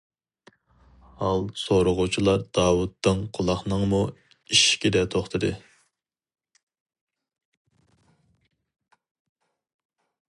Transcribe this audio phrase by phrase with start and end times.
[1.17, 5.53] ھال سورىغۇچىلار داۋۇت دىڭ قۇلاقنىڭمۇ ئىشىكىدە توختىدى.